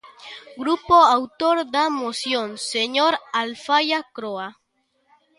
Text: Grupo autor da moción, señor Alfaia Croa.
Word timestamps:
Grupo 0.61 0.95
autor 1.17 1.57
da 1.73 1.85
moción, 2.01 2.49
señor 2.73 3.13
Alfaia 3.41 3.99
Croa. 4.15 4.49